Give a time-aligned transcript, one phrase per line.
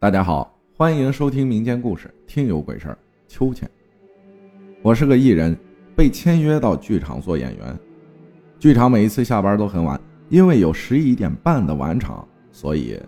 [0.00, 2.94] 大家好，欢迎收听民间故事《听有鬼事儿》。
[3.28, 3.70] 秋千，
[4.80, 5.54] 我是个艺人，
[5.94, 7.78] 被签约到剧场做演员。
[8.58, 10.00] 剧场每一次下班都很晚，
[10.30, 12.98] 因为有十一点半的晚场，所以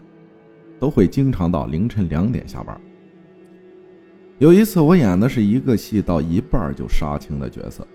[0.78, 2.78] 都会经常到凌晨两点下班。
[4.36, 7.88] 有一次，我演的是一个戏到一半就杀青的角色，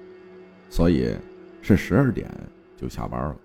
[0.72, 1.16] 所以
[1.62, 2.28] 是十二点
[2.76, 3.38] 就下班了。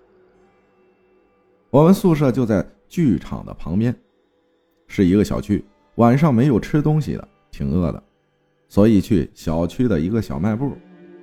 [1.69, 3.95] 我们宿舍就在剧场的旁边。
[4.95, 5.65] 是一个小区，
[5.95, 8.03] 晚上没有吃东西的，挺饿的，
[8.67, 10.73] 所以去小区的一个小卖部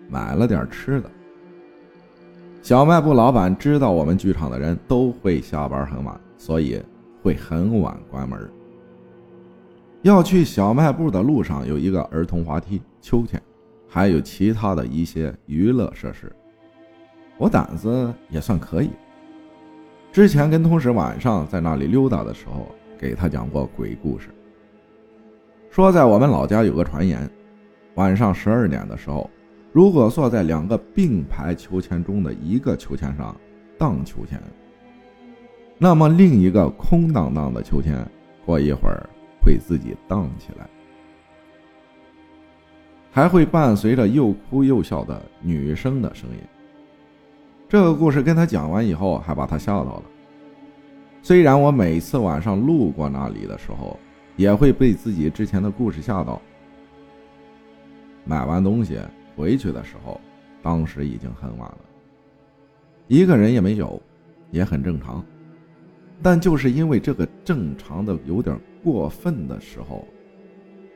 [0.09, 1.09] 买了点吃的。
[2.63, 6.83] 小卖部老板知道我们剧场的人都会下班很晚，所以
[7.23, 8.51] 会很晚关门。
[10.03, 13.41] 要去小卖部的路上有一个儿童滑梯、秋千，
[13.87, 16.29] 还有其他的一些娱乐设施。
[17.39, 18.91] 我胆子也算可以，
[20.11, 22.67] 之前跟同事晚上在那里溜达的时候。
[23.01, 24.29] 给他讲过鬼故事，
[25.71, 27.27] 说在我们老家有个传言，
[27.95, 29.31] 晚上十二点的时候，
[29.73, 33.35] 如果坐在两个并排秋千中的一个秋千上
[33.79, 34.39] 荡秋千，
[35.79, 38.07] 那么另一个空荡荡的秋千
[38.45, 39.09] 过一会儿
[39.41, 40.69] 会自己荡起来，
[43.11, 46.37] 还会伴随着又哭又笑的女生的声音。
[47.67, 50.03] 这个故事跟他讲完以后，还把他吓到了。
[51.23, 53.99] 虽然我每次晚上路过那里的时候，
[54.37, 56.41] 也会被自己之前的故事吓到。
[58.25, 58.99] 买完东西
[59.37, 60.21] 回去的时候，
[60.63, 61.79] 当时已经很晚了，
[63.07, 64.01] 一个人也没有，
[64.51, 65.25] 也很正常。
[66.23, 70.07] 但就是因为这个正常的有点过分的时候，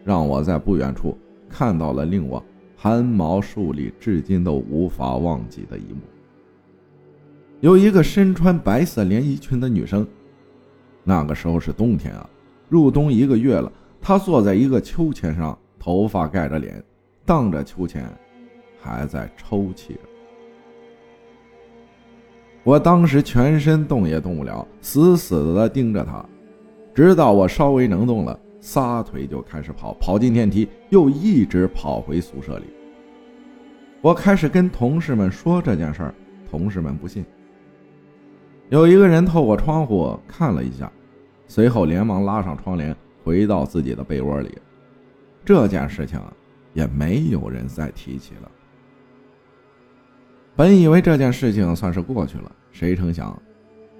[0.04, 1.16] 让我在不远处
[1.48, 2.42] 看到了令我
[2.76, 6.00] 汗毛竖立、至今都无法忘记的一幕。
[7.64, 10.06] 有一个身穿白色连衣裙的女生，
[11.02, 12.28] 那个时候是冬天啊，
[12.68, 13.72] 入冬一个月了。
[14.02, 16.84] 她坐在一个秋千上，头发盖着脸，
[17.24, 18.06] 荡着秋千，
[18.78, 20.00] 还在抽泣着。
[22.64, 26.22] 我当时全身动也动不了，死死的盯着她，
[26.94, 32.64] 直到我稍微能动了，撒腿就开始跑，跑进电梯，又一直跑回宿舍里。
[34.02, 36.14] 我开始跟同事们说这件事儿，
[36.50, 37.24] 同事们不信。
[38.70, 40.90] 有一个人透过窗户看了一下，
[41.46, 44.56] 随后连忙拉上窗帘，回到自己的被窝里。
[45.44, 46.18] 这件事情
[46.72, 48.50] 也没有人再提起了。
[50.56, 53.38] 本以为这件事情算是过去了，谁成想，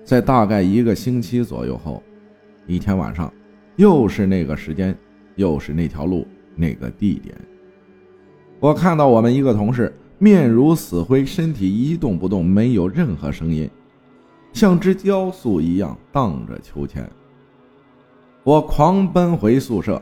[0.03, 2.03] 在大概一个星期左右后，
[2.67, 3.33] 一天晚上，
[3.77, 4.97] 又是那个时间，
[5.37, 6.27] 又是那条路，
[6.57, 7.37] 那个地点，
[8.61, 13.69] 我看到我们一个同事面如死灰，身体一动不动，没有任何声音。
[14.55, 17.11] 像只雕塑一样荡着秋千，
[18.45, 20.01] 我狂奔回宿舍，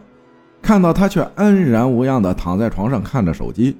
[0.60, 3.74] 看到他却安然无恙地躺在床上看着手机。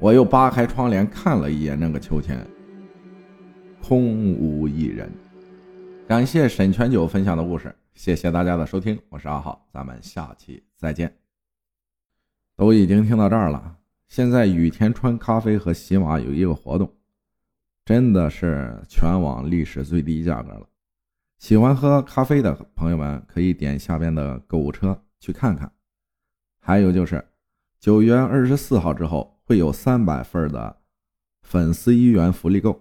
[0.00, 2.44] 我又扒开窗帘看了一眼那个秋千，
[3.80, 5.08] 空无一人。
[6.08, 11.14] 感谢沈全九分享的故事，谢谢大家的收听，我是阿浩，咱们下期再见。
[12.56, 13.76] 都已经听到这儿了，
[14.08, 16.90] 现在雨田川咖啡和喜马有一个活动。
[17.84, 20.66] 真的是全网历史最低价格了，
[21.38, 25.70] 喜欢喝咖啡的朋友们可以点下边的购物车去看看。
[26.60, 27.22] 还有就是
[27.78, 30.80] 九月二十四号之后会有三百份的
[31.42, 32.80] 粉丝一元福利购，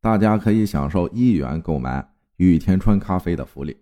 [0.00, 3.76] 大家可以享受一元购买雨田川咖啡的福利。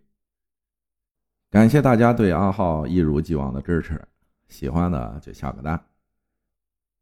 [1.50, 4.04] 感谢大家对阿浩一如既往的支持，
[4.48, 5.80] 喜欢的就下个单。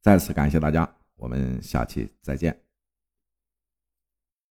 [0.03, 0.87] 再次感谢大家，
[1.17, 2.62] 我们下期再见。